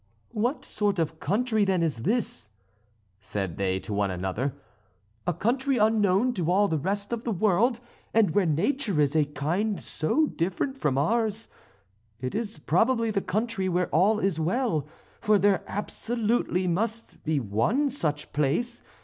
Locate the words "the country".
13.11-13.69